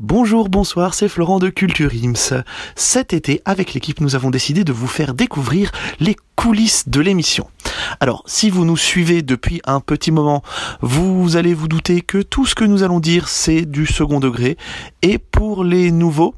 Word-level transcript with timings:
Bonjour, 0.00 0.48
bonsoir, 0.48 0.94
c'est 0.94 1.08
Florent 1.08 1.40
de 1.40 1.48
Culture 1.48 1.90
Ims. 1.92 2.44
Cet 2.76 3.12
été, 3.12 3.42
avec 3.44 3.74
l'équipe, 3.74 4.00
nous 4.00 4.14
avons 4.14 4.30
décidé 4.30 4.62
de 4.62 4.72
vous 4.72 4.86
faire 4.86 5.12
découvrir 5.12 5.72
les 5.98 6.14
coulisses 6.36 6.88
de 6.88 7.00
l'émission. 7.00 7.50
Alors, 7.98 8.22
si 8.24 8.48
vous 8.48 8.64
nous 8.64 8.76
suivez 8.76 9.22
depuis 9.22 9.60
un 9.64 9.80
petit 9.80 10.12
moment, 10.12 10.44
vous 10.82 11.36
allez 11.36 11.52
vous 11.52 11.66
douter 11.66 12.00
que 12.00 12.18
tout 12.18 12.46
ce 12.46 12.54
que 12.54 12.62
nous 12.62 12.84
allons 12.84 13.00
dire, 13.00 13.26
c'est 13.26 13.62
du 13.62 13.86
second 13.86 14.20
degré. 14.20 14.56
Et 15.02 15.18
pour 15.18 15.64
les 15.64 15.90
nouveaux, 15.90 16.36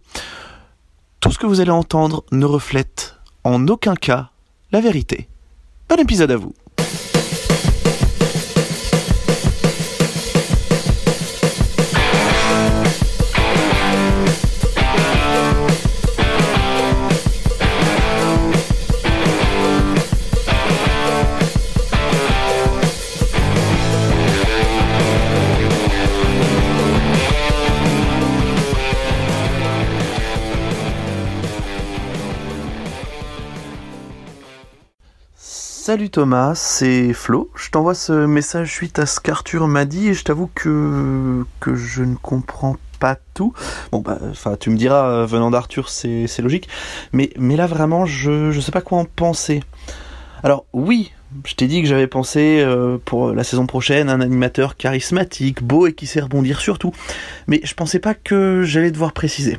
tout 1.20 1.30
ce 1.30 1.38
que 1.38 1.46
vous 1.46 1.60
allez 1.60 1.70
entendre 1.70 2.24
ne 2.32 2.46
reflète 2.46 3.16
en 3.44 3.68
aucun 3.68 3.94
cas 3.94 4.30
la 4.72 4.80
vérité. 4.80 5.28
Bon 5.86 5.96
épisode 5.96 6.30
à 6.30 6.36
vous. 6.38 6.54
Salut 35.90 36.08
Thomas, 36.10 36.54
c'est 36.54 37.12
Flo. 37.12 37.50
Je 37.56 37.68
t'envoie 37.68 37.96
ce 37.96 38.12
message 38.12 38.72
suite 38.72 39.00
à 39.00 39.06
ce 39.06 39.18
qu'Arthur 39.18 39.66
m'a 39.66 39.84
dit 39.84 40.10
et 40.10 40.14
je 40.14 40.22
t'avoue 40.22 40.48
que, 40.54 41.44
que 41.58 41.74
je 41.74 42.04
ne 42.04 42.14
comprends 42.14 42.76
pas 43.00 43.16
tout. 43.34 43.54
Bon, 43.90 43.98
bah, 43.98 44.20
enfin, 44.30 44.54
tu 44.54 44.70
me 44.70 44.76
diras, 44.76 45.10
euh, 45.10 45.26
venant 45.26 45.50
d'Arthur, 45.50 45.88
c'est 45.88 46.28
logique. 46.38 46.68
Mais, 47.12 47.30
mais 47.36 47.56
là, 47.56 47.66
vraiment, 47.66 48.06
je 48.06 48.54
ne 48.54 48.60
sais 48.60 48.70
pas 48.70 48.82
quoi 48.82 48.98
en 48.98 49.04
penser. 49.04 49.64
Alors, 50.44 50.64
oui, 50.72 51.10
je 51.44 51.56
t'ai 51.56 51.66
dit 51.66 51.82
que 51.82 51.88
j'avais 51.88 52.06
pensé 52.06 52.60
euh, 52.60 52.98
pour 53.04 53.32
la 53.32 53.42
saison 53.42 53.66
prochaine 53.66 54.10
un 54.10 54.20
animateur 54.20 54.76
charismatique, 54.76 55.60
beau 55.60 55.88
et 55.88 55.92
qui 55.92 56.06
sait 56.06 56.20
rebondir 56.20 56.60
sur 56.60 56.78
tout. 56.78 56.92
Mais 57.48 57.60
je 57.64 57.74
pensais 57.74 57.98
pas 57.98 58.14
que 58.14 58.62
j'allais 58.62 58.92
devoir 58.92 59.12
préciser. 59.12 59.58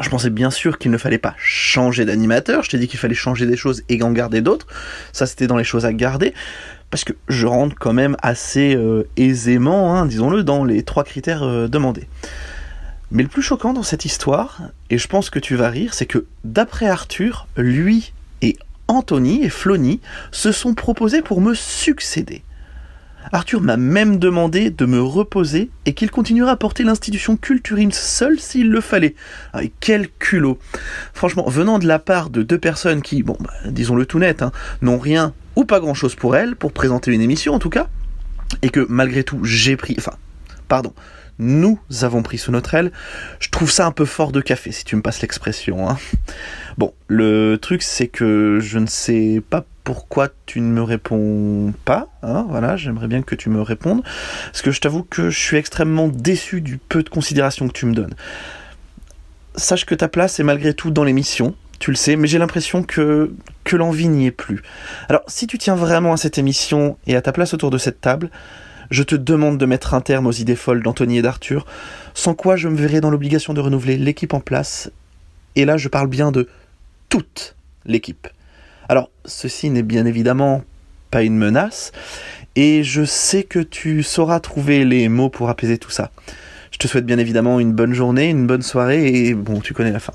Je 0.00 0.08
pensais 0.08 0.30
bien 0.30 0.50
sûr 0.50 0.78
qu'il 0.78 0.90
ne 0.90 0.96
fallait 0.96 1.18
pas 1.18 1.34
changer 1.36 2.04
d'animateur, 2.04 2.62
je 2.62 2.70
t'ai 2.70 2.78
dit 2.78 2.88
qu'il 2.88 2.98
fallait 2.98 3.14
changer 3.14 3.46
des 3.46 3.56
choses 3.56 3.82
et 3.88 4.02
en 4.02 4.12
garder 4.12 4.40
d'autres. 4.40 4.66
Ça 5.12 5.26
c'était 5.26 5.46
dans 5.46 5.58
les 5.58 5.64
choses 5.64 5.84
à 5.84 5.92
garder, 5.92 6.32
parce 6.90 7.04
que 7.04 7.12
je 7.28 7.46
rentre 7.46 7.76
quand 7.78 7.92
même 7.92 8.16
assez 8.22 8.74
euh, 8.74 9.06
aisément, 9.16 9.94
hein, 9.94 10.06
disons-le, 10.06 10.44
dans 10.44 10.64
les 10.64 10.82
trois 10.82 11.04
critères 11.04 11.42
euh, 11.42 11.68
demandés. 11.68 12.08
Mais 13.10 13.22
le 13.22 13.28
plus 13.28 13.42
choquant 13.42 13.74
dans 13.74 13.82
cette 13.82 14.06
histoire, 14.06 14.62
et 14.88 14.96
je 14.96 15.06
pense 15.06 15.28
que 15.28 15.38
tu 15.38 15.56
vas 15.56 15.68
rire, 15.68 15.92
c'est 15.92 16.06
que 16.06 16.24
d'après 16.44 16.86
Arthur, 16.86 17.46
lui 17.58 18.14
et 18.40 18.56
Anthony 18.88 19.44
et 19.44 19.50
Flony 19.50 20.00
se 20.30 20.52
sont 20.52 20.72
proposés 20.72 21.20
pour 21.20 21.42
me 21.42 21.52
succéder. 21.52 22.42
Arthur 23.30 23.60
m'a 23.60 23.76
même 23.76 24.18
demandé 24.18 24.70
de 24.70 24.84
me 24.86 25.00
reposer 25.00 25.70
et 25.86 25.92
qu'il 25.94 26.10
continuera 26.10 26.52
à 26.52 26.56
porter 26.56 26.82
l'institution 26.82 27.36
culturine 27.36 27.92
seul 27.92 28.40
s'il 28.40 28.70
le 28.70 28.80
fallait. 28.80 29.14
Ah, 29.52 29.60
quel 29.80 30.08
culot 30.08 30.58
Franchement, 31.14 31.48
venant 31.48 31.78
de 31.78 31.86
la 31.86 31.98
part 31.98 32.30
de 32.30 32.42
deux 32.42 32.58
personnes 32.58 33.02
qui, 33.02 33.22
bon, 33.22 33.36
bah, 33.40 33.52
disons-le 33.66 34.06
tout 34.06 34.18
net, 34.18 34.42
hein, 34.42 34.52
n'ont 34.80 34.98
rien 34.98 35.34
ou 35.56 35.64
pas 35.64 35.80
grand-chose 35.80 36.14
pour 36.14 36.36
elles, 36.36 36.56
pour 36.56 36.72
présenter 36.72 37.12
une 37.12 37.20
émission 37.20 37.54
en 37.54 37.58
tout 37.58 37.70
cas, 37.70 37.88
et 38.62 38.70
que 38.70 38.86
malgré 38.88 39.24
tout 39.24 39.44
j'ai 39.44 39.76
pris, 39.76 39.94
enfin, 39.98 40.14
pardon, 40.68 40.92
nous 41.38 41.78
avons 42.02 42.22
pris 42.22 42.38
sous 42.38 42.52
notre 42.52 42.74
aile, 42.74 42.92
je 43.40 43.48
trouve 43.50 43.70
ça 43.70 43.86
un 43.86 43.90
peu 43.90 44.04
fort 44.04 44.32
de 44.32 44.40
café, 44.40 44.72
si 44.72 44.84
tu 44.84 44.96
me 44.96 45.02
passes 45.02 45.20
l'expression. 45.20 45.88
Hein. 45.88 45.98
Bon, 46.78 46.94
le 47.08 47.56
truc 47.56 47.82
c'est 47.82 48.08
que 48.08 48.58
je 48.60 48.78
ne 48.78 48.86
sais 48.86 49.42
pas 49.48 49.64
pourquoi 49.84 50.28
tu 50.46 50.60
ne 50.60 50.72
me 50.72 50.82
réponds 50.82 51.72
pas. 51.84 52.08
Hein, 52.22 52.46
voilà, 52.48 52.76
j'aimerais 52.76 53.08
bien 53.08 53.22
que 53.22 53.34
tu 53.34 53.48
me 53.50 53.62
répondes. 53.62 54.02
Parce 54.46 54.62
que 54.62 54.70
je 54.70 54.80
t'avoue 54.80 55.02
que 55.02 55.30
je 55.30 55.38
suis 55.38 55.56
extrêmement 55.56 56.08
déçu 56.08 56.60
du 56.60 56.78
peu 56.78 57.02
de 57.02 57.08
considération 57.08 57.66
que 57.68 57.72
tu 57.72 57.86
me 57.86 57.94
donnes. 57.94 58.14
Sache 59.56 59.84
que 59.84 59.94
ta 59.94 60.08
place 60.08 60.40
est 60.40 60.44
malgré 60.44 60.72
tout 60.72 60.90
dans 60.90 61.04
l'émission, 61.04 61.54
tu 61.78 61.90
le 61.90 61.96
sais, 61.96 62.16
mais 62.16 62.28
j'ai 62.28 62.38
l'impression 62.38 62.84
que, 62.84 63.32
l'envie 63.72 64.08
n'y 64.08 64.26
est 64.26 64.30
plus. 64.30 64.62
Alors, 65.08 65.22
si 65.26 65.46
tu 65.46 65.58
tiens 65.58 65.74
vraiment 65.74 66.12
à 66.12 66.16
cette 66.16 66.38
émission 66.38 66.96
et 67.06 67.16
à 67.16 67.22
ta 67.22 67.32
place 67.32 67.54
autour 67.54 67.70
de 67.70 67.78
cette 67.78 68.00
table, 68.00 68.30
je 68.90 69.02
te 69.02 69.14
demande 69.14 69.58
de 69.58 69.66
mettre 69.66 69.94
un 69.94 70.00
terme 70.00 70.26
aux 70.26 70.32
idées 70.32 70.56
folles 70.56 70.82
d'Anthony 70.82 71.18
et 71.18 71.22
d'Arthur, 71.22 71.66
sans 72.12 72.34
quoi 72.34 72.56
je 72.56 72.68
me 72.68 72.76
verrai 72.76 73.00
dans 73.00 73.10
l'obligation 73.10 73.54
de 73.54 73.60
renouveler 73.60 73.96
l'équipe 73.96 74.34
en 74.34 74.40
place. 74.40 74.90
Et 75.56 75.64
là, 75.64 75.76
je 75.76 75.88
parle 75.88 76.06
bien 76.06 76.30
de 76.30 76.48
toute 77.08 77.56
l'équipe. 77.84 78.28
Alors, 78.92 79.08
ceci 79.24 79.70
n'est 79.70 79.82
bien 79.82 80.04
évidemment 80.04 80.60
pas 81.10 81.22
une 81.22 81.38
menace, 81.38 81.92
et 82.56 82.84
je 82.84 83.06
sais 83.06 83.42
que 83.42 83.58
tu 83.58 84.02
sauras 84.02 84.38
trouver 84.38 84.84
les 84.84 85.08
mots 85.08 85.30
pour 85.30 85.48
apaiser 85.48 85.78
tout 85.78 85.88
ça. 85.88 86.10
Je 86.72 86.76
te 86.76 86.86
souhaite 86.86 87.06
bien 87.06 87.16
évidemment 87.16 87.58
une 87.58 87.72
bonne 87.72 87.94
journée, 87.94 88.28
une 88.28 88.46
bonne 88.46 88.60
soirée, 88.60 89.06
et 89.06 89.32
bon, 89.32 89.60
tu 89.60 89.72
connais 89.72 89.92
la 89.92 89.98
fin. 89.98 90.12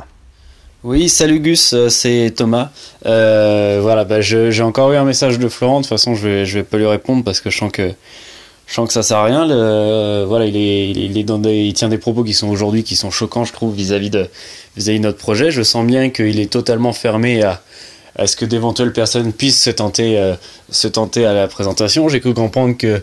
Oui, 0.83 1.09
salut 1.09 1.39
Gus, 1.39 1.73
euh, 1.73 1.89
c'est 1.89 2.31
Thomas. 2.35 2.69
Euh, 3.07 3.79
voilà, 3.81 4.03
bah, 4.05 4.21
j'ai 4.21 4.61
encore 4.61 4.91
eu 4.91 4.95
un 4.95 5.05
message 5.05 5.39
de 5.39 5.49
Florent. 5.49 5.77
De 5.77 5.81
toute 5.81 5.89
façon, 5.89 6.13
je 6.13 6.27
vais, 6.27 6.45
je 6.45 6.59
vais 6.59 6.63
pas 6.63 6.77
lui 6.77 6.85
répondre 6.85 7.23
parce 7.23 7.41
que 7.41 7.49
je 7.49 7.57
sens 7.57 7.71
que 7.71 7.91
je 8.67 8.73
sens 8.75 8.91
ça 8.91 9.01
sert 9.01 9.17
à 9.17 9.25
rien. 9.25 9.47
Le, 9.47 10.23
voilà, 10.27 10.45
il 10.45 10.55
est, 10.55 11.73
tient 11.73 11.89
des 11.89 11.97
propos 11.97 12.23
qui 12.23 12.35
sont 12.35 12.47
aujourd'hui 12.47 12.83
qui 12.83 12.95
sont 12.95 13.09
choquants, 13.09 13.43
je 13.43 13.53
trouve, 13.53 13.73
vis-à-vis 13.73 14.11
de 14.11 14.27
vis-à-vis 14.75 14.99
de 14.99 15.03
notre 15.05 15.17
projet. 15.17 15.49
Je 15.49 15.63
sens 15.63 15.83
bien 15.83 16.11
qu'il 16.11 16.39
est 16.39 16.51
totalement 16.51 16.93
fermé 16.93 17.41
à 17.41 17.59
est-ce 18.17 18.35
que 18.35 18.45
d'éventuelles 18.45 18.93
personnes 18.93 19.31
puissent 19.33 19.61
se 19.61 19.69
tenter, 19.69 20.17
euh, 20.17 20.35
se 20.69 20.87
tenter 20.87 21.25
à 21.25 21.33
la 21.33 21.47
présentation? 21.47 22.09
J'ai 22.09 22.19
cru 22.19 22.33
comprendre 22.33 22.75
que, 22.77 23.01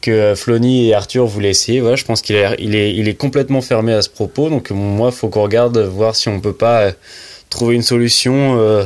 que 0.00 0.34
Flony 0.34 0.88
et 0.88 0.94
Arthur 0.94 1.26
voulaient 1.26 1.50
essayer. 1.50 1.80
Voilà, 1.80 1.96
je 1.96 2.04
pense 2.04 2.20
qu'il 2.22 2.36
est, 2.36 2.56
il 2.58 2.74
est, 2.74 2.94
il 2.94 3.08
est 3.08 3.14
complètement 3.14 3.60
fermé 3.60 3.92
à 3.92 4.02
ce 4.02 4.08
propos. 4.08 4.50
Donc, 4.50 4.70
moi, 4.70 5.10
il 5.12 5.16
faut 5.16 5.28
qu'on 5.28 5.42
regarde, 5.42 5.78
voir 5.78 6.16
si 6.16 6.28
on 6.28 6.40
peut 6.40 6.52
pas 6.52 6.80
euh, 6.82 6.92
trouver 7.48 7.76
une 7.76 7.82
solution, 7.82 8.58
euh, 8.58 8.84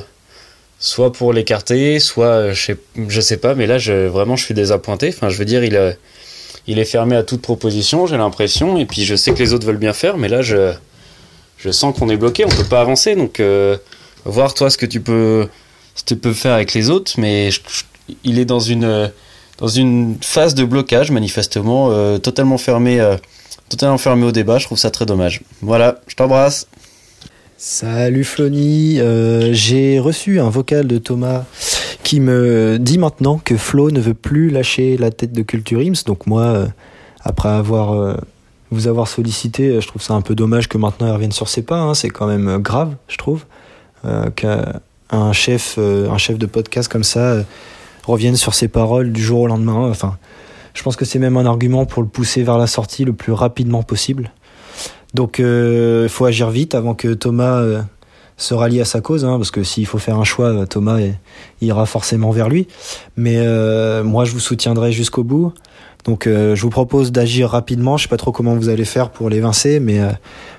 soit 0.78 1.12
pour 1.12 1.32
l'écarter, 1.32 1.98
soit, 1.98 2.52
je 2.52 2.62
sais, 2.62 2.76
je 3.08 3.20
sais 3.20 3.38
pas, 3.38 3.54
mais 3.54 3.66
là, 3.66 3.78
vraiment, 4.08 4.36
je 4.36 4.44
suis 4.44 4.54
désappointé. 4.54 5.08
Enfin, 5.08 5.28
je 5.28 5.38
veux 5.38 5.46
dire, 5.46 5.64
il, 5.64 5.96
il 6.66 6.78
est 6.78 6.84
fermé 6.84 7.16
à 7.16 7.22
toute 7.22 7.42
proposition, 7.42 8.06
j'ai 8.06 8.16
l'impression. 8.16 8.78
Et 8.78 8.84
puis, 8.84 9.04
je 9.04 9.14
sais 9.16 9.32
que 9.32 9.38
les 9.38 9.54
autres 9.54 9.66
veulent 9.66 9.76
bien 9.76 9.94
faire, 9.94 10.18
mais 10.18 10.28
là, 10.28 10.42
je, 10.42 10.72
je 11.56 11.70
sens 11.70 11.98
qu'on 11.98 12.10
est 12.10 12.16
bloqué, 12.18 12.44
on 12.44 12.48
peut 12.48 12.64
pas 12.64 12.80
avancer. 12.82 13.14
Donc, 13.14 13.42
voir 14.24 14.52
toi 14.52 14.68
ce 14.68 14.76
que 14.76 14.86
tu 14.86 15.00
peux 15.00 15.48
tu 16.04 16.16
peux 16.16 16.32
faire 16.32 16.54
avec 16.54 16.74
les 16.74 16.90
autres, 16.90 17.12
mais 17.18 17.50
il 18.24 18.38
est 18.38 18.44
dans 18.44 18.60
une, 18.60 19.10
dans 19.58 19.68
une 19.68 20.16
phase 20.20 20.54
de 20.54 20.64
blocage, 20.64 21.10
manifestement, 21.10 21.90
euh, 21.90 22.18
totalement, 22.18 22.58
fermé, 22.58 23.00
euh, 23.00 23.16
totalement 23.68 23.98
fermé 23.98 24.26
au 24.26 24.32
débat. 24.32 24.58
Je 24.58 24.66
trouve 24.66 24.78
ça 24.78 24.90
très 24.90 25.06
dommage. 25.06 25.42
Voilà, 25.62 26.00
je 26.06 26.14
t'embrasse. 26.14 26.66
Salut 27.56 28.24
Flony, 28.24 29.00
euh, 29.00 29.52
j'ai 29.52 29.98
reçu 29.98 30.40
un 30.40 30.48
vocal 30.48 30.86
de 30.86 30.96
Thomas 30.96 31.44
qui 32.02 32.18
me 32.18 32.78
dit 32.78 32.96
maintenant 32.96 33.38
que 33.38 33.56
Flo 33.56 33.90
ne 33.90 34.00
veut 34.00 34.14
plus 34.14 34.48
lâcher 34.48 34.96
la 34.96 35.10
tête 35.10 35.32
de 35.32 35.42
Culture 35.42 35.80
Ims. 35.80 36.04
Donc 36.06 36.26
moi, 36.26 36.68
après 37.22 37.50
avoir 37.50 38.16
vous 38.70 38.86
avoir 38.86 39.08
sollicité, 39.08 39.78
je 39.78 39.86
trouve 39.86 40.00
ça 40.00 40.14
un 40.14 40.22
peu 40.22 40.34
dommage 40.34 40.68
que 40.68 40.78
maintenant 40.78 41.08
il 41.08 41.12
revienne 41.12 41.32
sur 41.32 41.48
ses 41.48 41.60
pas. 41.60 41.78
Hein. 41.78 41.92
C'est 41.92 42.08
quand 42.08 42.26
même 42.26 42.56
grave, 42.58 42.96
je 43.08 43.18
trouve, 43.18 43.44
un 45.10 45.32
chef, 45.32 45.76
euh, 45.78 46.08
un 46.10 46.18
chef 46.18 46.38
de 46.38 46.46
podcast 46.46 46.90
comme 46.90 47.04
ça 47.04 47.20
euh, 47.20 47.42
revienne 48.06 48.36
sur 48.36 48.54
ses 48.54 48.68
paroles 48.68 49.12
du 49.12 49.22
jour 49.22 49.40
au 49.40 49.46
lendemain. 49.46 49.88
Enfin, 49.90 50.16
je 50.74 50.82
pense 50.82 50.96
que 50.96 51.04
c'est 51.04 51.18
même 51.18 51.36
un 51.36 51.46
argument 51.46 51.86
pour 51.86 52.02
le 52.02 52.08
pousser 52.08 52.42
vers 52.42 52.58
la 52.58 52.66
sortie 52.66 53.04
le 53.04 53.12
plus 53.12 53.32
rapidement 53.32 53.82
possible. 53.82 54.32
Donc, 55.14 55.38
il 55.38 55.44
euh, 55.44 56.08
faut 56.08 56.24
agir 56.24 56.50
vite 56.50 56.74
avant 56.74 56.94
que 56.94 57.12
Thomas 57.14 57.62
se 58.36 58.54
rallie 58.54 58.80
à 58.80 58.84
sa 58.84 59.00
cause, 59.00 59.24
hein, 59.24 59.36
parce 59.36 59.50
que 59.50 59.62
s'il 59.64 59.86
faut 59.86 59.98
faire 59.98 60.16
un 60.16 60.24
choix, 60.24 60.66
Thomas 60.66 60.98
ira 61.60 61.84
forcément 61.84 62.30
vers 62.30 62.48
lui. 62.48 62.68
Mais 63.16 63.36
moi, 64.02 64.24
je 64.24 64.32
vous 64.32 64.40
soutiendrai 64.40 64.92
jusqu'au 64.92 65.24
bout. 65.24 65.52
Donc, 66.04 66.26
je 66.26 66.62
vous 66.62 66.70
propose 66.70 67.12
d'agir 67.12 67.50
rapidement. 67.50 67.96
Je 67.98 68.04
sais 68.04 68.08
pas 68.08 68.16
trop 68.16 68.32
comment 68.32 68.54
vous 68.54 68.68
allez 68.70 68.86
faire 68.86 69.10
pour 69.10 69.28
l'évincer, 69.28 69.80
mais 69.80 70.00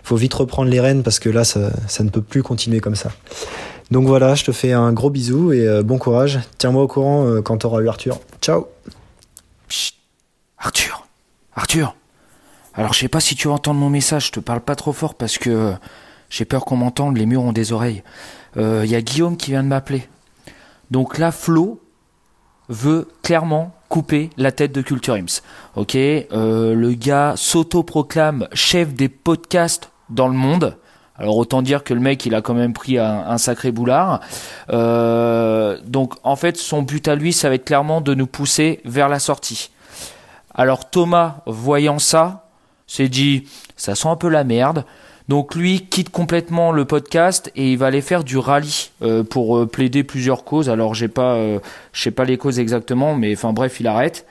faut 0.04 0.18
vite 0.18 0.34
reprendre 0.34 0.70
les 0.70 0.80
rênes 0.80 1.02
parce 1.02 1.18
que 1.18 1.30
là, 1.30 1.44
ça, 1.44 1.72
ça 1.88 2.04
ne 2.04 2.10
peut 2.10 2.22
plus 2.22 2.44
continuer 2.44 2.81
comme 2.81 2.96
ça. 2.96 3.10
Donc 3.92 4.08
voilà, 4.08 4.36
je 4.36 4.46
te 4.46 4.54
fais 4.54 4.72
un 4.72 4.94
gros 4.94 5.10
bisou 5.10 5.52
et 5.52 5.68
euh, 5.68 5.84
bon 5.84 5.98
courage. 5.98 6.40
Tiens-moi 6.58 6.84
au 6.84 6.88
courant 6.88 7.28
euh, 7.28 7.42
quand 7.42 7.58
t'auras 7.58 7.82
eu 7.82 7.90
Arthur. 7.90 8.20
Ciao 8.42 8.68
Arthur 10.58 11.08
Arthur 11.56 11.96
Alors 12.74 12.94
je 12.94 13.00
sais 13.00 13.10
pas 13.10 13.20
si 13.20 13.36
tu 13.36 13.50
vas 13.50 13.56
entendre 13.56 13.80
mon 13.80 13.90
message, 13.90 14.28
je 14.28 14.32
te 14.32 14.40
parle 14.40 14.62
pas 14.62 14.76
trop 14.76 14.94
fort 14.94 15.16
parce 15.16 15.38
que 15.38 15.50
euh, 15.50 15.74
j'ai 16.30 16.46
peur 16.46 16.64
qu'on 16.64 16.78
m'entende, 16.78 17.18
les 17.18 17.26
murs 17.26 17.42
ont 17.42 17.52
des 17.52 17.74
oreilles. 17.74 18.04
Il 18.58 18.86
y 18.86 18.96
a 18.96 19.02
Guillaume 19.02 19.38
qui 19.38 19.52
vient 19.52 19.64
de 19.64 19.70
m'appeler. 19.70 20.08
Donc 20.92 21.18
là, 21.18 21.32
Flo 21.32 21.82
veut 22.68 23.08
clairement 23.24 23.74
couper 23.88 24.30
la 24.36 24.52
tête 24.52 24.74
de 24.74 24.82
Culture 24.82 25.16
Ims. 25.16 25.42
Ok, 25.76 25.94
le 25.94 26.94
gars 26.94 27.34
s'auto-proclame 27.38 28.48
chef 28.54 28.94
des 28.94 29.08
podcasts 29.08 29.90
dans 30.10 30.28
le 30.28 30.34
monde. 30.34 30.78
Alors 31.22 31.38
autant 31.38 31.62
dire 31.62 31.84
que 31.84 31.94
le 31.94 32.00
mec, 32.00 32.26
il 32.26 32.34
a 32.34 32.42
quand 32.42 32.56
même 32.56 32.74
pris 32.74 32.98
un, 32.98 33.38
sacré 33.38 33.72
boulard. 33.72 34.22
Euh, 34.72 35.78
donc 35.86 36.16
en 36.24 36.36
fait, 36.36 36.58
son 36.58 36.82
but 36.82 37.08
à 37.08 37.14
lui, 37.14 37.32
ça 37.32 37.48
va 37.48 37.56
être 37.56 37.66
clairement 37.66 38.02
de 38.02 38.16
nous 38.16 38.26
pousser 38.26 38.80
vers 38.86 39.08
la 39.08 39.20
sortie. 39.20 39.70
Alors 40.56 40.90
Thomas, 40.90 41.42
voyant 41.46 42.00
ça, 42.00 42.48
s'est 42.88 43.08
dit, 43.08 43.44
ça 43.76 43.94
sent 43.94 44.08
un 44.08 44.16
peu 44.16 44.30
la 44.30 44.44
merde. 44.44 44.84
Donc 45.28 45.54
lui 45.54 45.82
quitte 45.82 46.10
complètement 46.10 46.72
le 46.72 46.86
podcast 46.86 47.52
et 47.56 47.72
il 47.72 47.78
va 47.78 47.86
aller 47.86 48.02
faire 48.02 48.24
du 48.24 48.40
rallye 48.40 48.90
euh, 49.04 49.24
pour 49.24 49.60
euh, 49.60 49.68
plaider 49.68 50.04
plusieurs 50.04 50.44
causes. 50.44 50.72
Alors 50.72 50.96
j'ai 50.96 51.08
pas, 51.08 51.38
je 51.94 52.02
sais 52.02 52.10
pas 52.10 52.26
les 52.26 52.40
causes 52.40 52.58
exactement, 52.58 53.14
mais 53.14 53.36
enfin 53.36 53.54
bref, 53.54 53.80
il 53.80 53.86
arrête. 53.86 54.26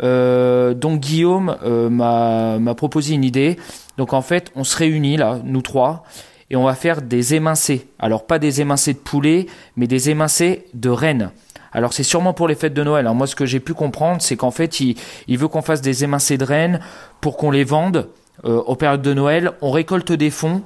donc 0.00 1.00
Guillaume 1.00 1.58
m'a 1.90 2.74
proposé 2.74 3.12
une 3.12 3.24
idée. 3.24 3.58
Donc 3.98 4.14
en 4.14 4.22
fait, 4.22 4.50
on 4.56 4.64
se 4.64 4.74
réunit 4.78 5.18
là, 5.18 5.38
nous 5.44 5.60
trois, 5.60 6.04
et 6.50 6.56
on 6.56 6.64
va 6.64 6.74
faire 6.74 7.00
des 7.00 7.34
émincés. 7.34 7.86
Alors 7.98 8.26
pas 8.26 8.38
des 8.38 8.60
émincés 8.60 8.92
de 8.92 8.98
poulet, 8.98 9.46
mais 9.76 9.86
des 9.86 10.10
émincés 10.10 10.66
de 10.74 10.90
rennes. 10.90 11.30
Alors 11.72 11.92
c'est 11.92 12.02
sûrement 12.02 12.34
pour 12.34 12.48
les 12.48 12.56
fêtes 12.56 12.74
de 12.74 12.82
Noël. 12.82 13.06
Alors 13.06 13.14
moi 13.14 13.26
ce 13.26 13.36
que 13.36 13.46
j'ai 13.46 13.60
pu 13.60 13.74
comprendre, 13.74 14.20
c'est 14.20 14.36
qu'en 14.36 14.50
fait 14.50 14.80
il, 14.80 14.96
veut 15.28 15.48
qu'on 15.48 15.62
fasse 15.62 15.80
des 15.80 16.02
émincés 16.04 16.38
de 16.38 16.44
rennes 16.44 16.80
pour 17.20 17.36
qu'on 17.36 17.50
les 17.50 17.64
vende 17.64 18.08
euh, 18.44 18.56
aux 18.56 18.74
périodes 18.74 19.02
de 19.02 19.14
Noël. 19.14 19.52
On 19.60 19.70
récolte 19.70 20.12
des 20.12 20.30
fonds, 20.30 20.62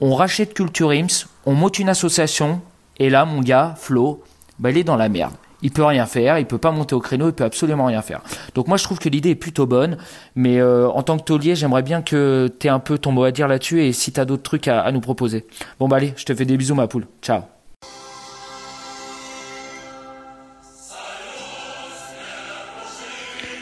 on 0.00 0.14
rachète 0.14 0.54
Culture 0.54 0.90
Ims, 0.90 1.26
on 1.46 1.54
monte 1.54 1.78
une 1.78 1.88
association, 1.88 2.60
et 2.98 3.10
là 3.10 3.24
mon 3.24 3.40
gars, 3.40 3.74
Flo, 3.76 4.22
bah, 4.58 4.70
il 4.70 4.78
est 4.78 4.84
dans 4.84 4.96
la 4.96 5.08
merde 5.08 5.34
il 5.62 5.70
peut 5.70 5.84
rien 5.84 6.06
faire, 6.06 6.38
il 6.38 6.46
peut 6.46 6.58
pas 6.58 6.72
monter 6.72 6.94
au 6.94 7.00
créneau, 7.00 7.28
il 7.28 7.32
peut 7.32 7.44
absolument 7.44 7.86
rien 7.86 8.02
faire. 8.02 8.20
Donc 8.54 8.68
moi 8.68 8.76
je 8.76 8.84
trouve 8.84 8.98
que 8.98 9.08
l'idée 9.08 9.30
est 9.30 9.34
plutôt 9.34 9.66
bonne, 9.66 9.96
mais 10.34 10.60
euh, 10.60 10.88
en 10.88 11.02
tant 11.02 11.16
que 11.18 11.24
taulier, 11.24 11.54
j'aimerais 11.54 11.82
bien 11.82 12.02
que 12.02 12.50
tu 12.58 12.66
aies 12.66 12.70
un 12.70 12.80
peu 12.80 12.98
ton 12.98 13.12
mot 13.12 13.24
à 13.24 13.30
dire 13.30 13.48
là-dessus 13.48 13.82
et 13.82 13.92
si 13.92 14.12
tu 14.12 14.20
as 14.20 14.24
d'autres 14.24 14.42
trucs 14.42 14.68
à, 14.68 14.90
nous 14.92 15.00
proposer. 15.00 15.46
Bon 15.78 15.88
bah 15.88 15.96
allez, 15.96 16.12
je 16.16 16.24
te 16.24 16.34
fais 16.34 16.44
des 16.44 16.56
bisous 16.56 16.74
ma 16.74 16.86
poule. 16.86 17.06
Ciao. 17.22 17.42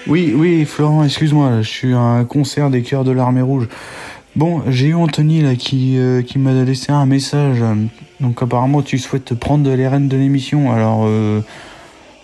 Oui, 0.06 0.32
oui, 0.34 0.64
Florent, 0.64 1.04
excuse-moi, 1.04 1.60
je 1.60 1.68
suis 1.68 1.92
un 1.92 2.24
concert 2.24 2.70
des 2.70 2.82
Cœurs 2.82 3.04
de 3.04 3.12
l'Armée 3.12 3.42
Rouge. 3.42 3.68
Bon, 4.34 4.62
j'ai 4.68 4.88
eu 4.88 4.94
Anthony 4.94 5.42
là 5.42 5.54
qui, 5.54 5.98
euh, 5.98 6.22
qui 6.22 6.38
m'a 6.38 6.52
laissé 6.52 6.90
un 6.90 7.04
message. 7.04 7.62
Donc 8.20 8.42
apparemment 8.42 8.82
tu 8.82 8.98
souhaites 8.98 9.34
prendre 9.34 9.70
les 9.70 9.88
rênes 9.88 10.08
de 10.08 10.16
l'émission. 10.16 10.72
Alors 10.72 11.04
euh, 11.04 11.40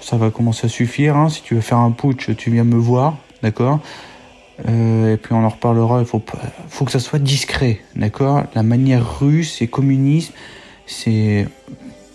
ça 0.07 0.17
va 0.17 0.31
commencer 0.31 0.67
à 0.67 0.69
suffire. 0.69 1.17
Hein. 1.17 1.29
Si 1.29 1.43
tu 1.43 1.57
veux 1.57 1.61
faire 1.61 1.79
un 1.79 1.91
putsch, 1.91 2.31
tu 2.37 2.53
viens 2.53 2.63
me 2.63 2.77
voir, 2.77 3.17
d'accord? 3.43 3.81
Euh, 4.69 5.15
Et 5.15 5.17
puis 5.17 5.33
on 5.33 5.45
en 5.45 5.49
reparlera. 5.49 5.99
Il 5.99 6.07
faut, 6.07 6.23
faut 6.69 6.85
que 6.85 6.93
ça 6.93 7.01
soit 7.01 7.19
discret, 7.19 7.81
d'accord? 7.97 8.45
La 8.55 8.63
manière 8.63 9.19
russe 9.19 9.61
et 9.63 9.67
communiste, 9.67 10.33
c'est 10.87 11.49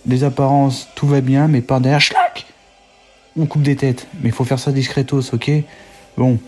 des 0.06 0.24
apparences, 0.24 0.88
tout 0.96 1.06
va 1.06 1.20
bien, 1.20 1.50
mais 1.50 1.60
par 1.60 1.82
derrière, 1.82 2.00
schlack 2.00 2.46
On 3.38 3.46
coupe 3.46 3.62
des 3.62 3.76
têtes. 3.76 4.08
Mais 4.22 4.30
il 4.30 4.32
faut 4.32 4.46
faire 4.46 4.60
ça 4.60 4.72
discretos, 4.72 5.34
ok? 5.34 5.52
Bon, 6.18 6.40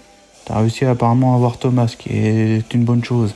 t'as 0.45 0.59
réussi 0.59 0.85
à 0.85 0.91
apparemment 0.91 1.35
avoir 1.35 1.57
Thomas, 1.57 1.89
ce 1.89 1.97
qui 1.97 2.09
est 2.09 2.73
une 2.73 2.85
bonne 2.85 3.03
chose. 3.03 3.35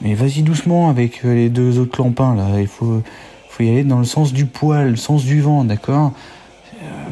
Mais 0.00 0.14
vas-y 0.14 0.42
doucement 0.42 0.88
avec 0.88 1.22
les 1.22 1.50
deux 1.50 1.78
autres 1.78 1.92
clampins 1.92 2.34
là. 2.34 2.60
Il 2.60 2.66
faut, 2.66 3.02
faut 3.50 3.62
y 3.62 3.68
aller 3.68 3.84
dans 3.84 3.98
le 3.98 4.06
sens 4.06 4.32
du 4.32 4.46
poil, 4.46 4.88
le 4.88 4.96
sens 4.96 5.22
du 5.22 5.42
vent, 5.42 5.64
d'accord? 5.64 6.12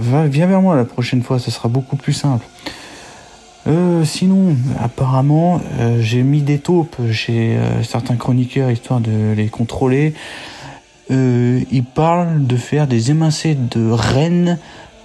Viens 0.01 0.47
vers 0.47 0.63
moi 0.63 0.77
la 0.77 0.85
prochaine 0.85 1.23
fois, 1.23 1.39
ce 1.39 1.51
sera 1.51 1.69
beaucoup 1.69 1.97
plus 1.97 2.13
simple. 2.13 2.47
Euh, 3.67 4.05
sinon, 4.05 4.57
apparemment, 4.79 5.61
euh, 5.79 6.01
j'ai 6.01 6.23
mis 6.23 6.41
des 6.41 6.59
taupes 6.59 6.97
chez 7.13 7.57
euh, 7.57 7.83
certains 7.83 8.17
chroniqueurs 8.17 8.71
histoire 8.71 9.01
de 9.01 9.33
les 9.37 9.49
contrôler. 9.49 10.15
ils 11.11 11.85
parlent 11.85 12.47
de 12.47 12.57
faire 12.57 12.87
des 12.87 13.11
émincés 13.11 13.55
de 13.55 13.91
rennes 13.91 14.59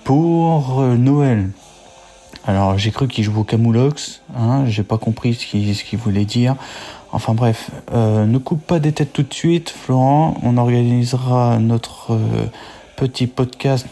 pour 0.04 0.82
Noël. 0.82 1.50
Alors 2.46 2.78
j'ai 2.78 2.92
cru 2.92 3.08
qu'ils 3.08 3.24
jouent 3.24 3.40
au 3.40 3.44
camoulox, 3.44 4.22
hein, 4.38 4.66
j'ai 4.68 4.84
pas 4.84 5.00
compris 5.00 5.34
ce 5.34 5.48
qu'ils 5.48 5.98
voulaient 5.98 6.26
dire. 6.26 6.56
Enfin 7.12 7.34
bref, 7.34 7.72
ne 7.92 8.38
coupe 8.38 8.62
pas 8.62 8.80
des 8.80 8.92
têtes 8.92 9.14
tout 9.14 9.24
de 9.24 9.34
suite, 9.34 9.72
Florent. 9.72 10.38
On 10.44 10.58
organisera 10.58 11.58
notre 11.58 12.20
petit 12.96 13.28
podcast 13.28 13.88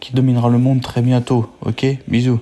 qui 0.00 0.12
dominera 0.14 0.48
le 0.48 0.58
monde 0.58 0.80
très 0.80 1.02
bientôt. 1.02 1.50
Ok? 1.62 1.86
Bisous. 2.06 2.40